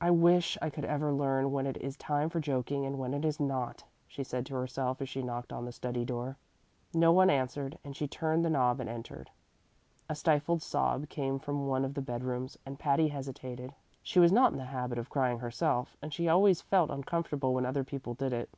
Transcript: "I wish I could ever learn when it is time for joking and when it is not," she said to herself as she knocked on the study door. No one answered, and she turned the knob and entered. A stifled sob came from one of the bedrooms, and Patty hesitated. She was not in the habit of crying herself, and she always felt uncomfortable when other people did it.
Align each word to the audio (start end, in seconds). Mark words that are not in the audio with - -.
"I 0.00 0.10
wish 0.10 0.56
I 0.62 0.70
could 0.70 0.86
ever 0.86 1.12
learn 1.12 1.52
when 1.52 1.66
it 1.66 1.76
is 1.76 1.94
time 1.98 2.30
for 2.30 2.40
joking 2.40 2.86
and 2.86 2.98
when 2.98 3.12
it 3.12 3.26
is 3.26 3.38
not," 3.38 3.84
she 4.08 4.24
said 4.24 4.46
to 4.46 4.54
herself 4.54 5.02
as 5.02 5.10
she 5.10 5.22
knocked 5.22 5.52
on 5.52 5.66
the 5.66 5.70
study 5.72 6.02
door. 6.02 6.38
No 6.94 7.12
one 7.12 7.28
answered, 7.28 7.76
and 7.84 7.94
she 7.94 8.08
turned 8.08 8.42
the 8.42 8.48
knob 8.48 8.80
and 8.80 8.88
entered. 8.88 9.28
A 10.08 10.14
stifled 10.14 10.62
sob 10.62 11.10
came 11.10 11.38
from 11.38 11.66
one 11.66 11.84
of 11.84 11.92
the 11.92 12.00
bedrooms, 12.00 12.56
and 12.64 12.78
Patty 12.78 13.08
hesitated. 13.08 13.74
She 14.02 14.18
was 14.18 14.32
not 14.32 14.52
in 14.52 14.56
the 14.56 14.64
habit 14.64 14.96
of 14.96 15.10
crying 15.10 15.40
herself, 15.40 15.94
and 16.00 16.10
she 16.14 16.26
always 16.26 16.62
felt 16.62 16.88
uncomfortable 16.88 17.52
when 17.52 17.66
other 17.66 17.84
people 17.84 18.14
did 18.14 18.32
it. 18.32 18.48